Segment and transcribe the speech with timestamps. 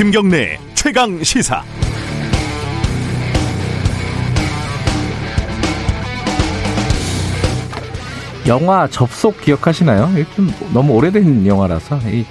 [0.00, 1.62] 김경래 최강 시사.
[8.46, 10.08] 영화 접속 기억하시나요?
[10.34, 12.24] 좀 너무 오래된 영화라서 이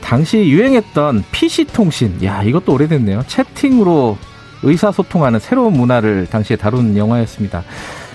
[0.00, 3.22] 당시 유행했던 PC 통신, 야 이것도 오래됐네요.
[3.28, 4.18] 채팅으로
[4.64, 7.62] 의사소통하는 새로운 문화를 당시에 다룬 영화였습니다.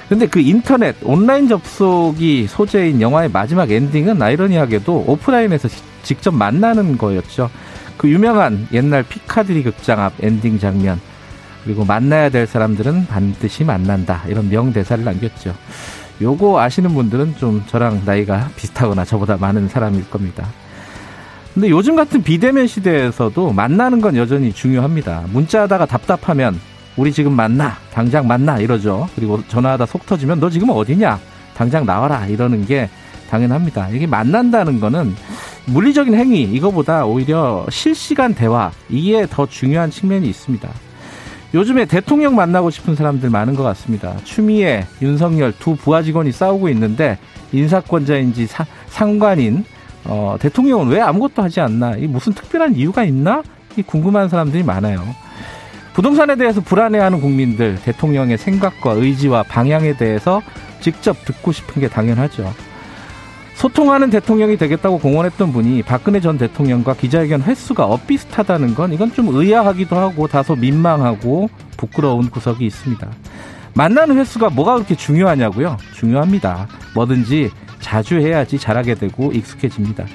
[0.09, 5.70] 근데 그 인터넷 온라인 접속이 소재인 영화의 마지막 엔딩은 아이러니하게도 오프라인에서
[6.03, 7.50] 직접 만나는 거였죠.
[7.99, 11.02] 그 유명한 옛날 피카디리 극장 앞 엔딩 장면
[11.66, 15.53] 그리고 만나야 될 사람들은 반드시 만난다 이런 명대사를 남겼죠.
[16.22, 20.48] 요거 아시는 분들은 좀 저랑 나이가 비슷하거나 저보다 많은 사람일 겁니다.
[21.53, 25.25] 근데 요즘 같은 비대면 시대에서도 만나는 건 여전히 중요합니다.
[25.34, 26.58] 문자하다가 답답하면
[26.95, 29.09] 우리 지금 만나, 당장 만나 이러죠.
[29.13, 31.20] 그리고 전화하다 속 터지면 너 지금 어디냐?
[31.53, 32.89] 당장 나와라 이러는 게
[33.29, 33.89] 당연합니다.
[33.89, 35.16] 이게 만난다는 거는
[35.66, 40.69] 물리적인 행위 이거보다 오히려 실시간 대화 이게 더 중요한 측면이 있습니다.
[41.53, 44.16] 요즘에 대통령 만나고 싶은 사람들 많은 것 같습니다.
[44.23, 47.17] 추미애, 윤석열 두 부하 직원이 싸우고 있는데
[47.52, 49.64] 인사권자인지 사, 상관인
[50.05, 51.95] 어, 대통령은 왜 아무것도 하지 않나?
[51.97, 53.43] 이 무슨 특별한 이유가 있나?
[53.77, 55.03] 이 궁금한 사람들이 많아요.
[55.93, 60.41] 부동산에 대해서 불안해하는 국민들, 대통령의 생각과 의지와 방향에 대해서
[60.80, 62.53] 직접 듣고 싶은 게 당연하죠.
[63.59, 69.97] 소통하는 대통령이 되겠다고 공언했던 분이 박근혜 전 대통령과 기자회견 횟수가 엇비슷하다는 건 이건 좀 의아하기도
[69.97, 73.05] 하고 다소 민망하고 부끄러운 구석이 있습니다.
[73.73, 75.75] 만나는 횟수가 뭐가 그렇게 중요하냐고요?
[75.93, 76.69] 중요합니다.
[76.95, 80.05] 뭐든지 자주 해야지 잘하게 되고 익숙해집니다.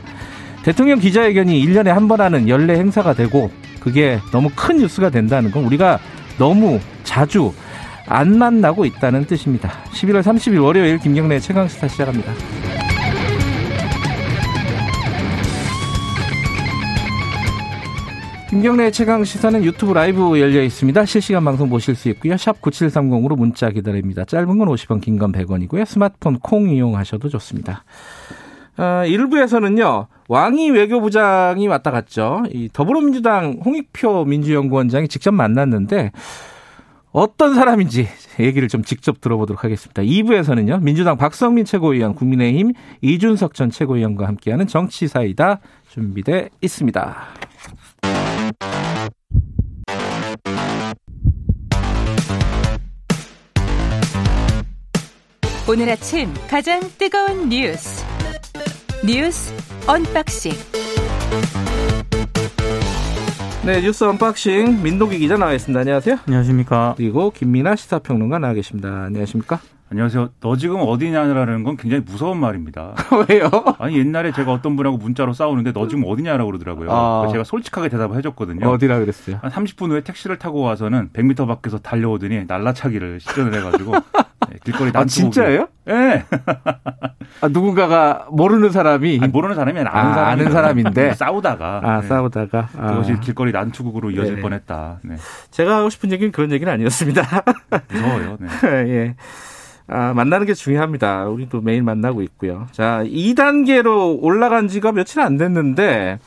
[0.62, 5.64] 대통령 기자회견이 1년에 한 번 하는 연례 행사가 되고 그게 너무 큰 뉴스가 된다는 건
[5.64, 5.98] 우리가
[6.38, 7.52] 너무 자주
[8.06, 9.70] 안 만나고 있다는 뜻입니다.
[9.92, 12.32] 11월 30일 월요일 김경래 최강시사 시작합니다.
[18.54, 21.04] 김경래 최강 시사는 유튜브 라이브 열려 있습니다.
[21.06, 22.36] 실시간 방송 보실 수 있고요.
[22.36, 24.24] 샵 9730으로 문자 기다립니다.
[24.24, 25.84] 짧은 건 50원, 긴 건 100원이고요.
[25.84, 27.82] 스마트폰 콩 이용하셔도 좋습니다.
[28.76, 30.06] 아, 일부에서는요.
[30.28, 32.44] 왕이 외교부장이 왔다 갔죠.
[32.52, 36.12] 이 더불어민주당 홍익표 민주연구원장이 직접 만났는데
[37.10, 38.06] 어떤 사람인지
[38.38, 40.00] 얘기를 좀 직접 들어보도록 하겠습니다.
[40.00, 40.80] 2부에서는요.
[40.80, 47.16] 민주당 박성민 최고위원, 국민의힘 이준석 전 최고위원과 함께하는 정치사이다 준비돼 있습니다.
[55.69, 58.05] 오늘 아침 가장 뜨거운 뉴스
[59.07, 59.52] 뉴스
[59.86, 60.52] unboxing
[63.64, 65.80] 네 뉴스 unboxing 민동기 기자 나와 있습니다.
[65.80, 66.19] 안녕하세요.
[66.27, 66.95] 안녕하십니까.
[66.98, 69.05] 그리고 김민아 시사평론가 나와 계십니다.
[69.05, 69.58] 안녕하십니까.
[69.91, 70.30] 안녕하세요.
[70.41, 72.95] 너 지금 어디냐라는 건 굉장히 무서운 말입니다.
[73.29, 73.48] 왜요?
[73.79, 76.91] 아니 옛날에 제가 어떤 분하고 문자로 싸우는데 너 지금 어디냐라고 그러더라고요.
[76.91, 77.29] 아.
[77.33, 78.69] 제가 솔직하게 대답을 해줬거든요.
[78.69, 79.39] 어디라 그랬어요?
[79.41, 84.01] 한 30분 후에 택시를 타고 와서는 100m 밖에서 달려오더니 날라차기를 시전을 해가지고 네,
[84.64, 85.68] 길거리 아 난투 진짜예요?
[85.88, 85.92] 예.
[85.92, 86.24] 네.
[87.40, 91.14] 아, 누군가가 모르는 사람이 아니, 모르는 사람이 아니라 아, 아는 사람이 아는 사람인데.
[91.16, 92.08] 싸우다가 아 네.
[92.08, 92.90] 싸우다가 아.
[92.92, 94.40] 그것이 길거리 난투극으로 이어질 네.
[94.42, 95.00] 뻔했다.
[95.02, 95.16] 네.
[95.50, 97.22] 제가 하고 싶은 얘기는 그런 얘기는 아니었습니다.
[97.90, 98.38] 무서워요.
[98.40, 98.48] 네.
[98.88, 99.16] 예.
[99.86, 101.27] 아, 만나는 게 중요합니다.
[101.27, 102.66] 우리도 매일 만나고 있고요.
[102.72, 106.18] 자, 2단계로 올라간 지가 며칠 안 됐는데,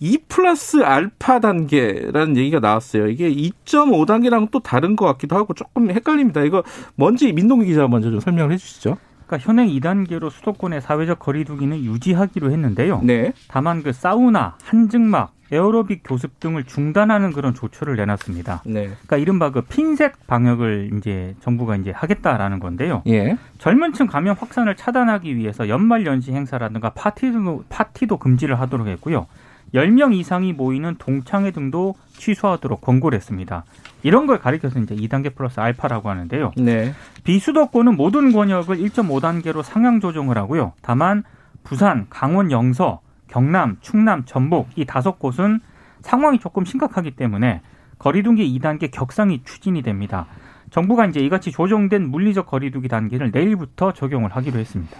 [0.00, 3.08] 2 플러스 알파 단계라는 얘기가 나왔어요.
[3.08, 6.42] 이게 2.5 단계랑 또 다른 것 같기도 하고 조금 헷갈립니다.
[6.42, 6.62] 이거
[6.94, 8.96] 뭔지 민동기 기자 먼저 좀 설명을 해 주시죠.
[9.26, 13.00] 그러니까 현행 2단계로 수도권의 사회적 거리두기는 유지하기로 했는데요.
[13.02, 13.32] 네.
[13.48, 18.62] 다만 그 사우나, 한증막, 에어로빅 교습 등을 중단하는 그런 조처를 내놨습니다.
[18.66, 18.84] 네.
[18.84, 23.02] 그러니까 이른바 그 핀셋 방역을 이제 정부가 이제 하겠다라는 건데요.
[23.06, 23.36] 예.
[23.58, 29.26] 젊은층 감염 확산을 차단하기 위해서 연말 연시 행사라든가 파티도 파티도 금지를 하도록 했고요.
[29.74, 33.64] 10명 이상이 모이는 동창회 등도 취소하도록 권고를 했습니다.
[34.02, 36.52] 이런 걸 가리켜서 이제 2단계 플러스 알파라고 하는데요.
[36.56, 36.94] 네.
[37.24, 40.72] 비수도권은 모든 권역을 1.5단계로 상향 조정을 하고요.
[40.82, 41.24] 다만
[41.64, 45.60] 부산, 강원 영서, 경남, 충남, 전북 이 다섯 곳은
[46.00, 47.60] 상황이 조금 심각하기 때문에
[47.98, 50.26] 거리두기 2단계 격상이 추진이 됩니다.
[50.70, 54.96] 정부가 이제 이같이 조정된 물리적 거리두기 단계를 내일부터 적용을 하기로 했습니다.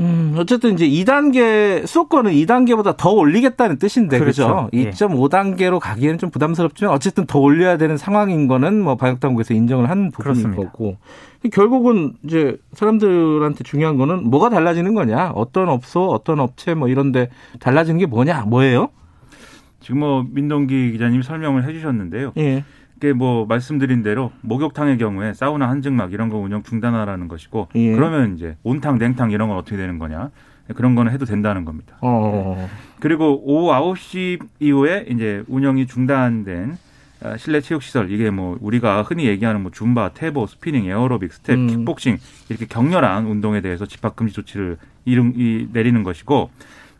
[0.00, 4.46] 음, 어쨌든 이제 2단계, 수도권은 2단계보다 더 올리겠다는 뜻인데, 그죠?
[4.46, 4.70] 그렇죠.
[4.74, 4.90] 예.
[4.90, 10.10] 2.5단계로 가기에는 좀 부담스럽지만, 어쨌든 더 올려야 되는 상황인 거는 뭐 방역 당국에서 인정을 한
[10.10, 10.62] 부분인 그렇습니다.
[10.62, 10.96] 거고.
[11.52, 15.32] 결국은 이제 사람들한테 중요한 거는 뭐가 달라지는 거냐?
[15.34, 17.28] 어떤 업소, 어떤 업체 뭐 이런 데
[17.60, 18.42] 달라지는 게 뭐냐?
[18.42, 18.88] 뭐예요?
[19.80, 22.32] 지금 뭐 민동기 기자님이 설명을 해 주셨는데요.
[22.38, 22.64] 예.
[22.98, 27.92] 이게 뭐 말씀드린 대로 목욕탕의 경우에 사우나 한증막 이런 거 운영 중단하라는 것이고 예.
[27.94, 30.30] 그러면 이제 온탕 냉탕 이런 건 어떻게 되는 거냐
[30.74, 31.96] 그런 거는 해도 된다는 겁니다.
[32.02, 32.68] 어.
[33.00, 36.76] 그리고 오후 9시 이후에 이제 운영이 중단된
[37.22, 41.56] 아, 실내 체육 시설 이게 뭐 우리가 흔히 얘기하는 뭐 줌바, 태보, 스피닝, 에어로빅, 스텝,
[41.56, 41.66] 음.
[41.68, 42.18] 킥복싱
[42.48, 46.50] 이렇게 격렬한 운동에 대해서 집합 금지 조치를 이름 이 내리는 것이고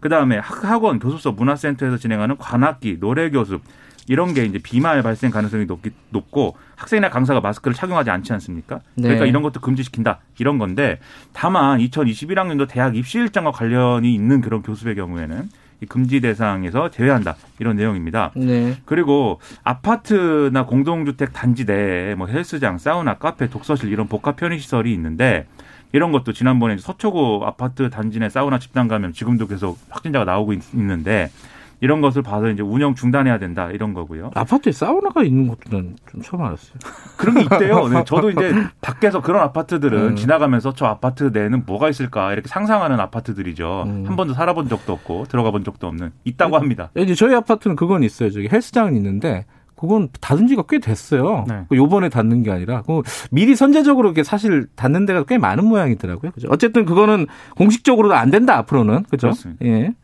[0.00, 3.60] 그다음에 학- 학원, 교습소, 문화센터에서 진행하는 관악기, 노래 교습
[4.08, 8.80] 이런 게 이제 비말 발생 가능성이 높기, 높고 학생이나 강사가 마스크를 착용하지 않지 않습니까?
[8.94, 9.02] 네.
[9.02, 10.98] 그러니까 이런 것도 금지시킨다 이런 건데
[11.32, 15.48] 다만 2021학년도 대학 입시 일정과 관련이 있는 그런 교습의 경우에는
[15.80, 18.32] 이 금지 대상에서 제외한다 이런 내용입니다.
[18.34, 18.76] 네.
[18.84, 25.46] 그리고 아파트나 공동주택 단지 내에 뭐 헬스장, 사우나, 카페, 독서실 이런 복합 편의 시설이 있는데
[25.92, 30.60] 이런 것도 지난번에 서초구 아파트 단지 내 사우나 집단 가면 지금도 계속 확진자가 나오고 있,
[30.74, 31.30] 는데
[31.80, 34.30] 이런 것을 봐서 이제 운영 중단해야 된다 이런 거고요.
[34.34, 36.78] 아파트에 사우나가 있는 것들은 좀 처음 알았어요.
[37.16, 37.88] 그런 게 있대요.
[37.88, 40.16] 네, 저도 이제 밖에서 그런 아파트들은 음.
[40.16, 43.84] 지나가면서 저 아파트 내에는 뭐가 있을까 이렇게 상상하는 아파트들이죠.
[43.86, 44.04] 음.
[44.06, 46.90] 한 번도 살아본 적도 없고 들어가 본 적도 없는 있다고 합니다.
[46.96, 48.30] 이제 저희 아파트는 그건 있어요.
[48.30, 49.46] 저기 헬스장은 있는데
[49.78, 51.44] 그건 닫은 지가 꽤 됐어요.
[51.46, 51.64] 네.
[51.68, 56.32] 그 요번에 닫는 게 아니라 그 미리 선제적으로 이렇게 사실 닫는 데가 꽤 많은 모양이더라고요.
[56.32, 56.48] 그죠?
[56.50, 57.26] 어쨌든 그거는
[57.56, 59.04] 공식적으로도 안 된다 앞으로는.
[59.04, 59.28] 그죠?
[59.28, 59.64] 그렇습니다.
[59.66, 59.94] 예.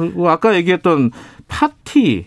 [0.00, 1.10] 그리고 아까 얘기했던
[1.48, 2.26] 파티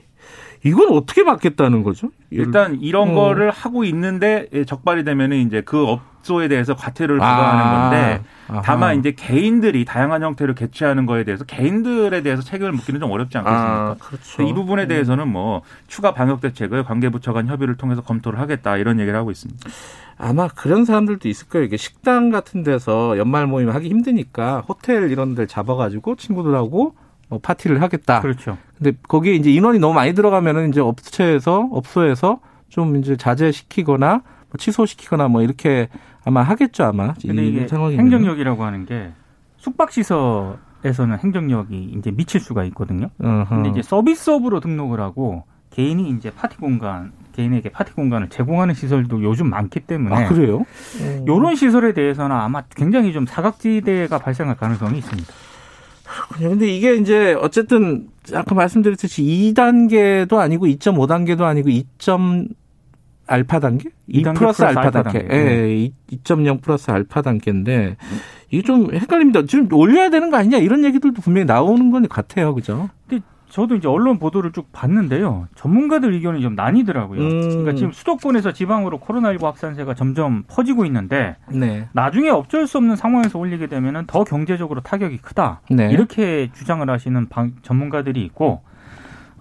[0.64, 2.10] 이건 어떻게 막겠다는 거죠?
[2.32, 3.14] 일단 이런 어.
[3.14, 7.36] 거를 하고 있는데 예, 적발이 되면은 이제 그 업소에 대해서 과태료를 아.
[7.36, 8.62] 부과하는 건데 아하.
[8.62, 13.74] 다만 이제 개인들이 다양한 형태로 개최하는 거에 대해서 개인들에 대해서 책임을 묻기는 좀 어렵지 않겠습니까?
[13.74, 14.44] 아, 그렇죠.
[14.44, 19.00] 이 부분에 대해서는 뭐 추가 방역 대책을 관계 부처 간 협의를 통해서 검토를 하겠다 이런
[19.00, 19.70] 얘기를 하고 있습니다.
[20.18, 21.66] 아마 그런 사람들도 있을 거예요.
[21.66, 26.96] 이게 식당 같은 데서 연말 모임 하기 힘드니까 호텔 이런 데를 잡아가지고 친구들하고
[27.30, 28.22] 뭐 파티를 하겠다.
[28.22, 28.58] 그렇죠.
[28.78, 32.40] 근데 거기에 이제 인원이 너무 많이 들어가면은 이제 업체에서 업소에서
[32.70, 35.90] 좀 이제 자제시키거나 뭐 취소시키거나 뭐 이렇게
[36.26, 39.12] 아마 하겠죠 아마 근데 이 이게 상황이 행정력이라고 하는 게
[39.58, 43.10] 숙박시설에서는 행정력이 이제 미칠 수가 있거든요.
[43.20, 49.50] 근데 이제 서비스업으로 등록을 하고 개인이 이제 파티 공간, 개인에게 파티 공간을 제공하는 시설도 요즘
[49.50, 50.66] 많기 때문에 아 그래요?
[51.26, 55.32] 이런 시설에 대해서는 아마 굉장히 좀 사각지대가 발생할 가능성이 있습니다.
[56.10, 56.50] 그렇군요.
[56.50, 61.86] 근데 이게 이제 어쨌든 아까 말씀드렸듯이 2단계도 아니고 2.5단계도 아니고 2.
[63.28, 63.90] 알파 단계?
[64.08, 65.20] 2 2단계 플러스 플러스 알파 알파 단계.
[65.20, 65.36] 단계.
[65.36, 67.96] 예, 2.0 플러스 알파 단계인데
[68.50, 69.46] 이게 좀 헷갈립니다.
[69.46, 72.56] 지금 올려야 되는 거 아니냐 이런 얘기들도 분명히 나오는 건 같아요.
[72.56, 72.90] 그죠?
[73.08, 75.48] 근데 저도 이제 언론 보도를 쭉 봤는데요.
[75.56, 77.20] 전문가들 의견이 좀 나뉘더라고요.
[77.20, 77.42] 음.
[77.50, 81.88] 그러니까 지금 수도권에서 지방으로 코로나19 확산세가 점점 퍼지고 있는데 네.
[81.94, 85.62] 나중에 어쩔 수 없는 상황에서 올리게 되면은 더 경제적으로 타격이 크다.
[85.72, 85.90] 네.
[85.92, 88.62] 이렇게 주장을 하시는 방- 전문가들이 있고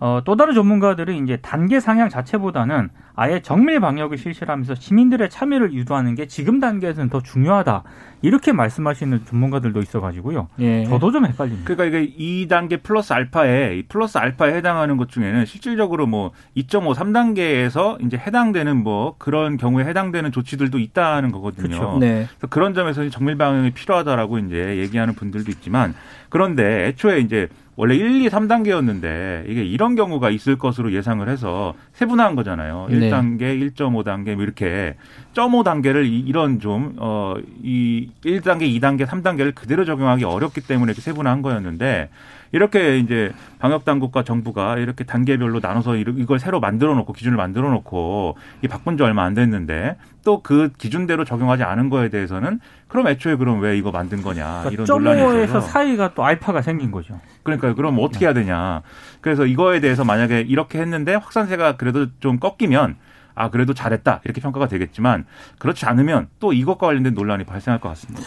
[0.01, 2.89] 어, 또 다른 전문가들은 이제 단계 상향 자체보다는
[3.21, 7.83] 아예 정밀 방역을 실시하면서 시민들의 참여를 유도하는 게 지금 단계에서는 더 중요하다.
[8.23, 10.47] 이렇게 말씀하시는 전문가들도 있어가지고요.
[10.61, 10.85] 예.
[10.85, 11.65] 저도 좀 헷갈립니다.
[11.67, 18.05] 그러니까 이게 2단계 플러스 알파에 이 플러스 알파에 해당하는 것 중에는 실질적으로 뭐 2.5, 3단계에서
[18.05, 21.77] 이제 해당되는 뭐 그런 경우에 해당되는 조치들도 있다는 거거든요.
[21.77, 21.99] 그렇죠.
[21.99, 22.27] 네.
[22.39, 25.93] 그래서 그런 점에서 정밀 방역이 필요하다라고 이제 얘기하는 분들도 있지만
[26.29, 27.49] 그런데 애초에 이제
[27.79, 32.89] 원래 1, 2, 3단계였는데 이게 이런 경우가 있을 것으로 예상을 해서 세분화한 거잖아요.
[32.91, 32.97] 네.
[32.97, 34.97] 1 단계, 1.5단계 뭐 이렇게
[35.35, 42.09] 0.5단계를 이런 좀 어 이 1단계, 2단계, 3단계를 그대로 적용하기 어렵기 때문에 이렇게 세분화한 거였는데
[42.53, 48.37] 이렇게 이제 방역 당국과 정부가 이렇게 단계별로 나눠서 이걸 새로 만들어 놓고 기준을 만들어 놓고
[48.63, 53.37] 이 바꾼 지 얼마 안 됐는데 또 그 기준대로 적용하지 않은 거에 대해서는 그럼 애초에
[53.37, 57.21] 그럼 왜 이거 만든 거냐 이런 논란이 있어서 사이가 또 알파가 생긴 거죠.
[57.43, 58.83] 그러니까 그럼 어떻게 해야 되냐
[59.21, 62.97] 그래서 이거에 대해서 만약에 이렇게 했는데 확산세가 그래도 좀 꺾이면
[63.35, 65.27] 아 그래도 잘했다 이렇게 평가가 되겠지만
[65.59, 68.23] 그렇지 않으면 또 이것과 관련된 논란이 발생할 것 같습니다.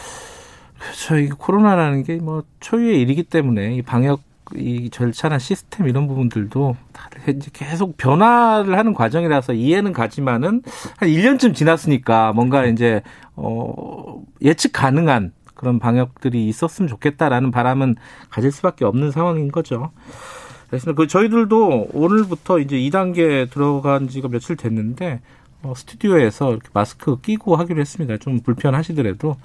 [0.79, 1.17] 그렇죠.
[1.17, 4.21] 이 코로나라는 게 뭐 초유의 일이기 때문에 이 방역
[4.55, 10.61] 이 절차나 시스템 이런 부분들도 다들 이제 계속 변화를 하는 과정이라서 이해는 가지만은
[10.97, 13.01] 한 1년쯤 지났으니까 뭔가 이제
[13.35, 17.95] 어 예측 가능한 그런 방역들이 있었으면 좋겠다라는 바람은
[18.29, 19.91] 가질 수밖에 없는 상황인 거죠.
[20.69, 25.21] 그래서 그 저희들도 오늘부터 이제 2단계 들어간 지가 며칠 됐는데
[25.63, 28.17] 어, 스튜디오에서 이렇게 마스크 끼고 하기로 했습니다.
[28.17, 29.35] 좀 불편하시더라도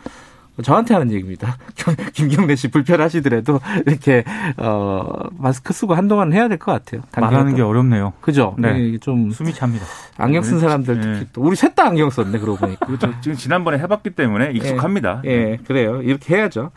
[0.62, 1.58] 저한테 하는 얘기입니다.
[2.14, 4.24] 김경래 씨 불편하시더라도 이렇게
[4.56, 5.04] 어
[5.38, 7.02] 마스크 쓰고 한동안 해야 될 것 같아요.
[7.16, 8.14] 말하는 게 어렵네요.
[8.20, 8.54] 그죠?
[8.58, 8.78] 네.
[8.78, 9.84] 이게 좀 숨이 찹니다.
[10.16, 11.12] 안경 쓴 사람들 네.
[11.12, 12.86] 특히 또 우리 셋 다 안경 썼네 그러고 보니까.
[12.86, 13.12] 그렇죠.
[13.20, 15.20] 지금 지난번에 해봤기 때문에 익숙합니다.
[15.26, 16.00] 예, 그래요.
[16.02, 16.70] 이렇게 해야죠.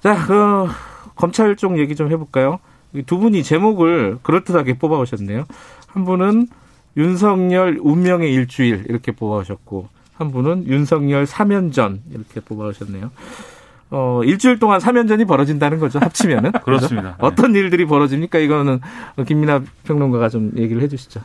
[0.00, 0.66] 자, 그
[1.14, 2.58] 검찰 쪽 얘기 좀 해볼까요?
[2.92, 5.44] 이두 분이 제목을 그럴듯하게 뽑아오셨네요.
[5.86, 6.48] 한 분은
[6.96, 13.10] 윤석열 운명의 일주일 이렇게 뽑아오셨고 한 분은 윤석열 사면전 이렇게 뽑아오셨네요.
[13.90, 16.00] 어, 일주일 동안 3연전이 벌어진다는 거죠.
[16.00, 16.52] 합치면은.
[16.64, 17.12] 그렇습니다.
[17.14, 17.26] 그죠?
[17.26, 18.38] 어떤 일들이 벌어집니까?
[18.40, 18.80] 이거는
[19.26, 21.20] 김민아 평론가가 좀 얘기를 해 주시죠.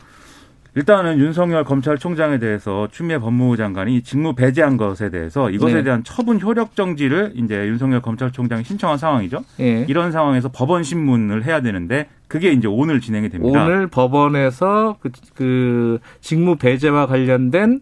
[0.76, 5.82] 일단은 윤석열 검찰총장에 대해서 추미애 법무부 장관이 직무 배제한 것에 대해서 이것에 네.
[5.84, 9.44] 대한 처분 효력 정지를 이제 윤석열 검찰총장이 신청한 상황이죠.
[9.60, 9.84] 예.
[9.88, 13.64] 이런 상황에서 법원 신문을 해야 되는데 그게 이제 오늘 진행이 됩니다.
[13.64, 17.80] 오늘 법원에서 그, 그 직무 배제와 관련된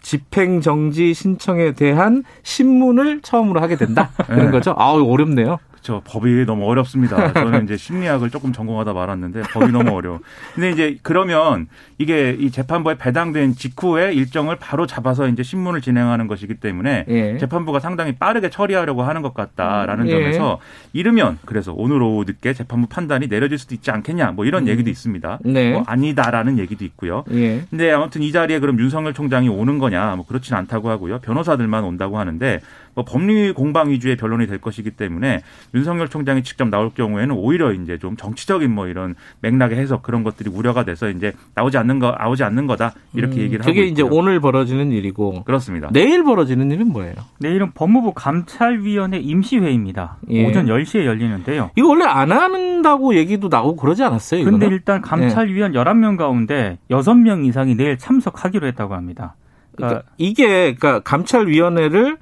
[0.00, 4.10] 집행 정지 신청에 대한 신문을 처음으로 하게 된다.
[4.26, 4.50] 그런 네.
[4.50, 4.74] 거죠.
[4.76, 5.58] 아우 어렵네요.
[5.88, 6.02] 그렇죠.
[6.04, 7.32] 법이 너무 어렵습니다.
[7.32, 10.20] 저는 이제 심리학을 조금 전공하다 말았는데 법이 너무 어려워.
[10.54, 11.66] 근데 이제 그러면
[11.96, 17.38] 이게 이 재판부에 배당된 직후에 일정을 바로 잡아서 이제 신문을 진행하는 것이기 때문에 예.
[17.38, 20.10] 재판부가 상당히 빠르게 처리하려고 하는 것 같다라는 예.
[20.10, 20.60] 점에서
[20.92, 25.38] 이르면 그래서 오늘 오후 늦게 재판부 판단이 내려질 수도 있지 않겠냐 뭐 이런 얘기도 있습니다.
[25.44, 25.72] 네.
[25.72, 27.24] 뭐 아니다라는 얘기도 있고요.
[27.32, 27.62] 예.
[27.70, 31.20] 근데 아무튼 이 자리에 그럼 윤석열 총장이 오는 거냐 뭐 그렇진 않다고 하고요.
[31.20, 35.42] 변호사들만 온다고 하는데 뭐 법리 공방 위주의 변론이 될 것이기 때문에
[35.74, 40.50] 윤석열 총장이 직접 나올 경우에는 오히려 이제 좀 정치적인 뭐 이런 맥락의 해석 그런 것들이
[40.50, 44.02] 우려가 돼서 이제 나오지 않는 거 나오지 않는 거다 이렇게 음, 얘기를 하고 그게 이제
[44.02, 44.18] 있고요.
[44.18, 45.88] 오늘 벌어지는 일이고 그렇습니다.
[45.92, 47.14] 내일 벌어지는 일은 뭐예요?
[47.38, 50.18] 내일은 법무부 감찰위원회 임시회의입니다.
[50.30, 50.46] 예.
[50.46, 51.70] 오전 10시에 열리는데요.
[51.76, 54.44] 이거 원래 안 한다고 얘기도 나오고 그러지 않았어요?
[54.44, 54.74] 근데 이거는?
[54.76, 59.34] 일단 감찰위원 11명 가운데 6명 이상이 내일 참석하기로 했다고 합니다.
[59.74, 62.18] 그러니까 그러니까 이게 그러니까 감찰위원회를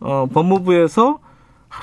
[0.00, 1.18] 어, 법무부에서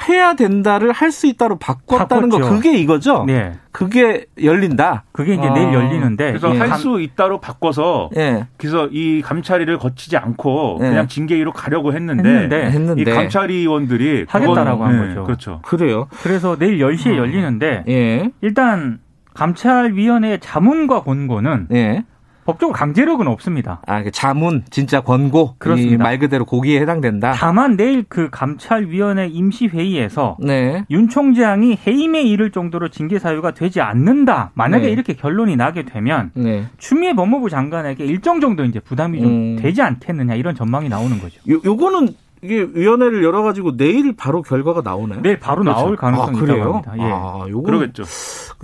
[0.10, 2.56] 해야 된다를 할 수 있다로 바꿨다는 거 바꿨죠.
[2.56, 3.24] 그게 이거죠?
[3.28, 3.54] 네.
[3.72, 5.04] 그게 열린다.
[5.12, 5.54] 그게 이제 아.
[5.54, 6.58] 내일 열리는데 그래서 예.
[6.58, 8.48] 할 감- 수 있다로 바꿔서 예.
[8.58, 10.90] 그래서 이 감찰위를 거치지 않고 네.
[10.90, 15.24] 그냥 징계위로 가려고 했는데, 했는데 했는데 이 감찰위원들이 하겠다라고 그건- 한 네, 거죠.
[15.24, 15.60] 그렇죠.
[15.64, 16.08] 그래요.
[16.24, 18.32] 그래서 내일 10시에 열리는데 예.
[18.42, 19.00] 일단
[19.36, 22.04] 감찰위원회 자문과 권고는 예.
[22.46, 23.82] 법적으로 강제력은 없습니다.
[23.88, 25.56] 아, 그 자문, 진짜 권고.
[25.58, 25.96] 그렇습니다.
[25.96, 27.34] 이말 그대로 고기에 해당된다.
[27.34, 30.86] 다만 내일 그 감찰위원회 임시 회의에서 네.
[30.92, 34.52] 윤 총장이 해임에 이를 정도로 징계 사유가 되지 않는다.
[34.54, 34.92] 만약에 네.
[34.92, 36.66] 이렇게 결론이 나게 되면 네.
[36.78, 39.56] 추미애 법무부 장관에게 일정 정도 이제 부담이 좀 음.
[39.60, 41.40] 되지 않겠느냐 이런 전망이 나오는 거죠.
[41.50, 42.10] 요, 요거는
[42.44, 45.22] 이게 위원회를 열어가지고 내일 바로 결과가 나오나요?
[45.22, 45.80] 내일 바로 그렇죠.
[45.80, 46.74] 나올 가능성이 아, 있다고 그래요?
[46.74, 46.94] 합니다.
[46.98, 47.02] 예.
[47.12, 48.04] 아, 요거 그러겠죠.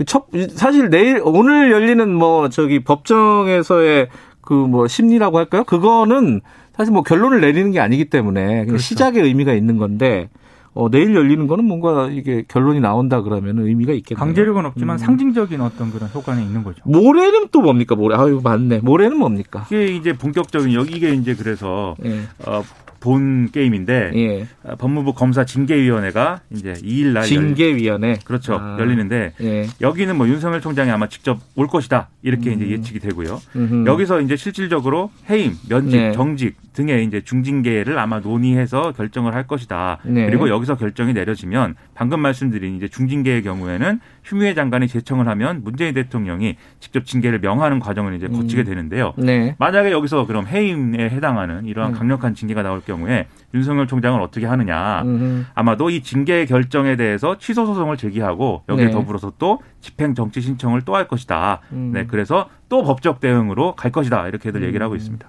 [0.02, 4.08] 그 첫, 사실 내일, 오늘 열리는 뭐, 저기, 법정에서의
[4.40, 5.64] 그 뭐, 심리라고 할까요?
[5.64, 6.40] 그거는
[6.76, 8.78] 사실 뭐 결론을 내리는 게 아니기 때문에 그렇죠.
[8.78, 10.28] 시작의 의미가 있는 건데,
[10.74, 14.18] 어, 내일 열리는 거는 뭔가 이게 결론이 나온다 그러면 의미가 있겠네요.
[14.18, 14.98] 강제력은 없지만 음.
[14.98, 16.80] 상징적인 어떤 그런 효과는 있는 거죠.
[16.84, 18.16] 모레는 또 뭡니까, 모레?
[18.16, 18.80] 아유, 맞네.
[18.82, 19.66] 모레는 뭡니까?
[19.66, 22.22] 이게 이제 본격적인 여기 이게 이제 그래서 예.
[22.46, 22.62] 어,
[23.02, 24.46] 본 게임인데 예.
[24.62, 28.18] 어, 법무부 검사 징계위원회가 이제 2일 날 열, 징계위원회.
[28.24, 28.76] 그렇죠 아.
[28.78, 29.66] 열리는데 예.
[29.80, 32.62] 여기는 뭐 윤석열 총장이 아마 직접 올 것이다 이렇게 음.
[32.62, 33.40] 이제 예측이 되고요.
[33.56, 33.86] 음흠.
[33.86, 36.12] 여기서 이제 실질적으로 해임, 면직, 네.
[36.12, 39.98] 정직 등의 이제 중징계를 아마 논의해서 결정을 할 것이다.
[40.04, 40.26] 네.
[40.26, 46.56] 그리고 여기서 결정이 내려지면 방금 말씀드린 이제 중징계의 경우에는 추미애 장관이 제청을 하면 문재인 대통령이
[46.80, 49.12] 직접 징계를 명하는 과정을 이제 거치게 되는데요.
[49.18, 49.56] 네.
[49.58, 51.98] 만약에 여기서 그럼 해임에 해당하는 이러한 음.
[51.98, 55.02] 강력한 징계가 나올 경우 에 윤석열 총장은 어떻게 하느냐.
[55.02, 55.44] 음흠.
[55.54, 58.90] 아마도 이 징계 결정에 대해서 취소 소송을 제기하고 여기에 네.
[58.92, 61.60] 더불어서 또 집행 정치 신청을 또 할 것이다.
[61.72, 61.90] 음.
[61.94, 64.28] 네, 그래서 또 법적 대응으로 갈 것이다.
[64.28, 65.26] 이렇게들 얘기를 하고 있습니다.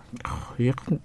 [0.66, 1.00] 약간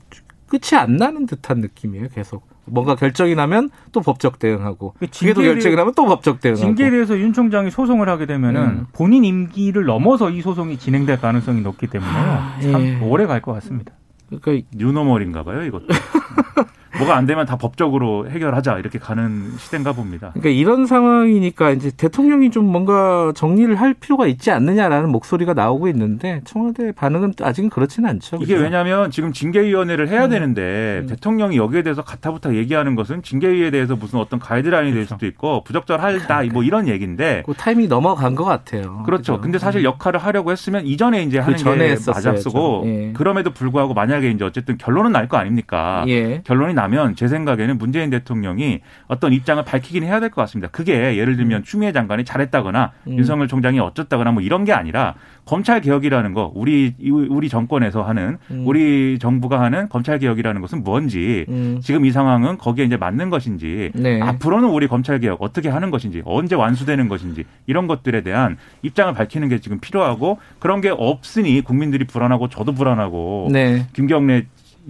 [0.48, 2.46] 끝이 안 나는 듯한 느낌이에요, 계속.
[2.64, 4.94] 뭔가 결정이 나면 또 법적 대응하고.
[4.98, 6.60] 그또 징계에 결정이 나면 또 법적 대응하고.
[6.64, 8.86] 징계에 대해서 윤 총장이 소송을 하게 되면은 음.
[8.92, 12.98] 본인 임기를 넘어서 이 소송이 진행될 가능성이 높기 때문에 아, 참 예.
[13.00, 13.92] 오래 갈 것 같습니다.
[14.28, 15.86] 그러니까 뉴노멀인가 봐요, 이것도.
[16.98, 18.78] 뭐가 안 되면 다 법적으로 해결하자.
[18.78, 20.30] 이렇게 가는 시대인가 봅니다.
[20.34, 26.40] 그러니까 이런 상황이니까 이제 대통령이 좀 뭔가 정리를 할 필요가 있지 않느냐라는 목소리가 나오고 있는데
[26.44, 28.36] 청와대 반응은 아직은 그렇지는 않죠.
[28.40, 28.64] 이게 그죠?
[28.64, 30.30] 왜냐하면 지금 징계위원회를 해야 음.
[30.30, 35.14] 되는데 대통령이 여기에 대해서 가타부타 얘기하는 것은 징계위에 대해서 무슨 어떤 가이드라인이 될 그렇죠.
[35.14, 39.02] 수도 있고 부적절하다 뭐 이런 얘기인데 그 타이밍이 넘어간 것 같아요.
[39.04, 39.34] 그렇죠.
[39.34, 39.40] 그죠?
[39.40, 42.00] 근데 사실 역할을 하려고 했으면 이전에 이제 하는 그 전에 게.
[42.06, 43.12] 맞았고 예.
[43.14, 46.04] 그럼에도 불구하고 만약에 이제 어쨌든 결론은 날 거 아닙니까?
[46.08, 46.40] 예.
[46.44, 50.68] 결론이 나면 제 생각에는 문재인 대통령이 어떤 입장을 밝히긴 해야 될 것 같습니다.
[50.70, 53.18] 그게 예를 들면 추미애 장관이 잘했다거나 음.
[53.18, 55.14] 윤석열 총장이 어쩌다거나 뭐 이런 게 아니라
[55.44, 56.94] 검찰 개혁이라는 거 우리
[57.30, 58.64] 우리 정권에서 하는 음.
[58.66, 61.80] 우리 정부가 하는 검찰 개혁이라는 것은 뭔지 음.
[61.82, 64.20] 지금 이 상황은 거기에 이제 맞는 것인지 네.
[64.20, 69.48] 앞으로는 우리 검찰 개혁 어떻게 하는 것인지 언제 완수되는 것인지 이런 것들에 대한 입장을 밝히는
[69.48, 73.86] 게 지금 필요하고 그런 게 없으니 국민들이 불안하고 저도 불안하고 네.
[73.94, 74.44] 김경래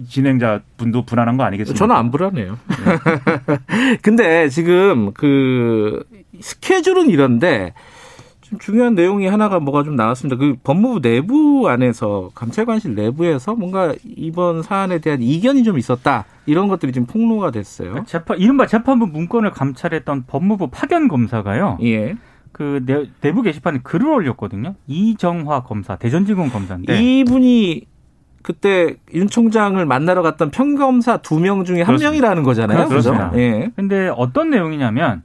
[0.07, 1.77] 진행자 분도 불안한 거 아니겠습니까?
[1.77, 2.57] 저는 안 불안해요.
[4.01, 6.03] 근데 지금 그
[6.39, 7.73] 스케줄은 이런데
[8.41, 10.37] 좀 중요한 내용이 하나가 뭐가 좀 나왔습니다.
[10.37, 16.91] 그 법무부 내부 안에서 감찰관실 내부에서 뭔가 이번 사안에 대한 이견이 좀 있었다 이런 것들이
[16.91, 17.89] 지금 폭로가 됐어요.
[17.89, 21.77] 그러니까 재판 이른바 재판부 문건을 감찰했던 법무부 파견 검사가요.
[21.83, 22.15] 예.
[22.51, 24.75] 그 내, 부 게시판에 글을 올렸거든요.
[24.87, 27.85] 이정화 검사, 대전지검 검사인데 이분이
[28.41, 32.09] 그때 윤 총장을 만나러 갔던 평검사 두 명 중에 한 그렇습니다.
[32.11, 32.87] 명이라는 거잖아요.
[32.87, 33.29] 그렇습니다.
[33.31, 33.41] 그죠?
[33.41, 33.71] 예.
[33.75, 35.23] 근데 어떤 내용이냐면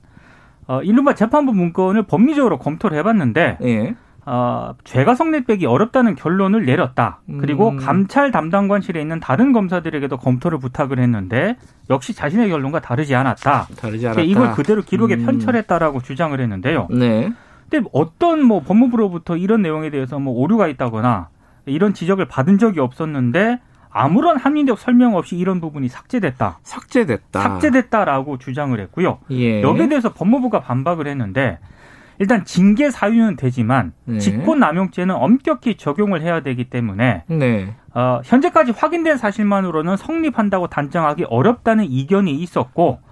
[0.66, 3.94] 어, 이른바 재판부 문건을 법리적으로 검토를 해봤는데 예.
[4.26, 7.20] 어, 죄가 성립되기 어렵다는 결론을 내렸다.
[7.40, 7.76] 그리고 음.
[7.76, 11.56] 감찰 담당관실에 있는 다른 검사들에게도 검토를 부탁을 했는데
[11.90, 13.68] 역시 자신의 결론과 다르지 않았다.
[13.78, 14.22] 다르지 않았다.
[14.22, 15.26] 이걸 그대로 기록에 음.
[15.26, 16.88] 편철했다라고 주장을 했는데요.
[16.90, 17.32] 네.
[17.68, 21.28] 근데 어떤 뭐 법무부로부터 이런 내용에 대해서 뭐 오류가 있다거나
[21.66, 26.58] 이런 지적을 받은 적이 없었는데 아무런 합리적 설명 없이 이런 부분이 삭제됐다.
[26.62, 27.40] 삭제됐다.
[27.40, 29.18] 삭제됐다라고 주장을 했고요.
[29.30, 29.62] 예.
[29.62, 31.58] 여기에 대해서 법무부가 반박을 했는데
[32.18, 34.18] 일단 징계 사유는 되지만 네.
[34.18, 37.74] 직권남용죄는 엄격히 적용을 해야 되기 때문에 네.
[37.92, 43.03] 어, 현재까지 확인된 사실만으로는 성립한다고 단정하기 어렵다는 이견이 있었고 어,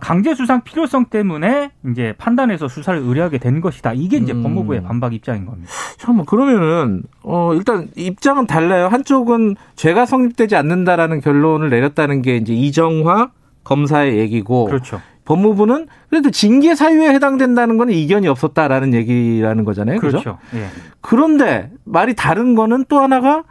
[0.00, 3.92] 강제 수상 필요성 때문에 이제 판단해서 수사를 의뢰하게 된 것이다.
[3.94, 4.42] 이게 이제 음.
[4.42, 5.70] 법무부의 반박 입장인 겁니다.
[5.98, 8.88] 잠깐만 그러면은 어 일단 입장은 달라요.
[8.88, 13.30] 한쪽은 죄가 성립되지 않는다라는 결론을 내렸다는 게 이제 이정화
[13.64, 15.00] 검사의 얘기고 그렇죠.
[15.24, 19.98] 법무부는 그래도 징계 사유에 해당된다는 거는 이견이 없었다라는 얘기라는 거잖아요.
[20.00, 20.18] 그죠?
[20.20, 20.38] 그렇죠.
[20.54, 20.68] 예.
[21.00, 23.44] 그런데 말이 다른 거는 또 하나가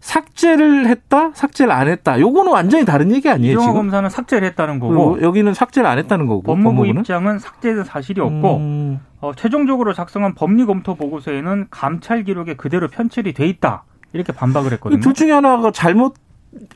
[0.00, 2.20] 삭제를 했다, 삭제를 안 했다.
[2.20, 3.74] 요거는 완전히 다른 얘기 아니에요, 지금?
[3.74, 6.42] 검사는 삭제를 했다는 거고 여기는 삭제를 안 했다는 거고.
[6.42, 7.00] 법무부 법무부는?
[7.00, 13.32] 입장은 삭제된 사실이 없고 음, 어, 최종적으로 작성한 법리 검토 보고서에는 감찰 기록에 그대로 편철이
[13.32, 13.84] 돼 있다.
[14.12, 15.00] 이렇게 반박을 했거든요.
[15.00, 16.14] 둘 중에 하나가 잘못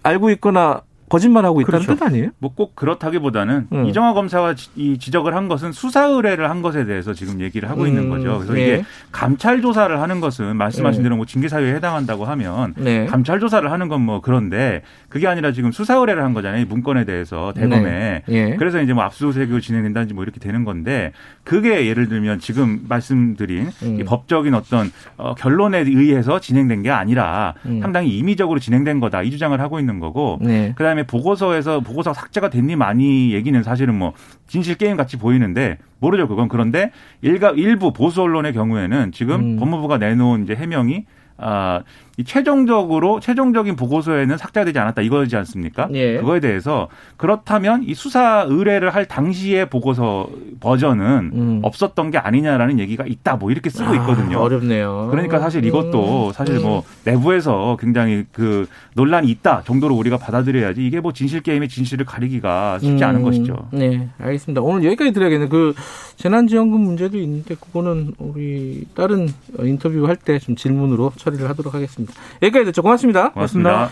[0.03, 1.97] 알고 있거나 거짓말하고 있다는 그렇죠.
[1.99, 2.31] 뜻 아니에요?
[2.39, 3.87] 뭐 꼭 그렇다기보다는 음.
[3.87, 7.87] 이정화 검사가 지- 이 지적을 한 것은 수사 의뢰를 한 것에 대해서 지금 얘기를 하고
[7.87, 8.39] 있는 음, 거죠.
[8.39, 8.63] 그래서 예.
[8.63, 11.03] 이게 감찰 조사를 하는 것은 말씀하신 예.
[11.05, 13.07] 대로 뭐 징계 사유에 해당한다고 하면 네.
[13.07, 16.63] 감찰 조사를 하는 건 뭐 그런데 그게 아니라 지금 수사 의뢰를 한 거잖아요.
[16.63, 17.83] 이 문건에 대해서 대검에.
[17.83, 18.23] 네.
[18.29, 18.57] 예.
[18.57, 21.13] 그래서 이제 뭐 압수수색이 진행된다든지 뭐 이렇게 되는 건데
[21.45, 24.01] 그게 예를 들면 지금 말씀드린 음.
[24.01, 27.81] 이 법적인 어떤 어, 결론에 의해서 진행된 게 아니라 음.
[27.83, 30.73] 상당히 임의적으로 진행된 거다 이 주장을 하고 있는 거고 네.
[31.01, 34.13] 그다음에 보고서에서 보고서 삭제가 됐니 많이 얘기는 사실은 뭐
[34.47, 36.91] 진실 게임 같이 보이는데 모르죠 그건 그런데
[37.23, 39.57] 일가 일부 보수 언론의 경우에는 지금 음.
[39.57, 41.07] 법무부가 내놓은 이제 해명이
[41.43, 41.83] 아,
[42.21, 45.89] 이 최종적으로 최종적인 보고서에는 삭제가 되지 않았다 이거지 않습니까?
[45.95, 46.19] 예.
[46.19, 50.29] 그거에 대해서 그렇다면 이 수사 의뢰를 할 당시의 보고서
[50.61, 51.61] 버전은 음.
[51.63, 54.39] 없었던 게 아니냐라는 얘기가 있다 뭐 이렇게 쓰고 있거든요.
[54.39, 55.09] 아, 어렵네요.
[55.11, 56.33] 그러니까 사실 이것도 음.
[56.33, 62.05] 사실 뭐 내부에서 굉장히 그 논란이 있다 정도로 우리가 받아들여야지 이게 뭐 진실 게임의 진실을
[62.05, 63.69] 가리기가 쉽지 않은 음, 것이죠.
[63.73, 64.61] 네, 알겠습니다.
[64.61, 65.49] 오늘 여기까지 드려야겠네요.
[65.49, 65.75] 그
[66.17, 69.29] 재난지원금 문제도 있는데 그거는 우리 다른
[69.59, 72.10] 인터뷰 할 때 좀 질문으로 처리를 하도록 하겠습니다.
[72.43, 72.83] 여기까지 듣죠.
[72.83, 73.33] 고맙습니다.
[73.33, 73.91] 고맙습니다.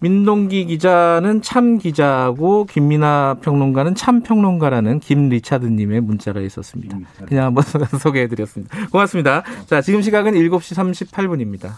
[0.00, 6.98] 민동기 기자는 참 기자고 김민아 평론가는 참 평론가라는 김 리차드님의 문자가 있었습니다.
[7.26, 7.64] 그냥 한번
[8.00, 8.88] 소개해드렸습니다.
[8.88, 9.44] 고맙습니다.
[9.66, 11.70] 자, 지금 시각은 7시 38분입니다.